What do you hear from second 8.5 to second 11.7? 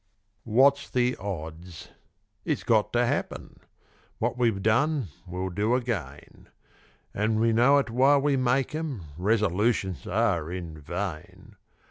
'em, resolutions are in vain.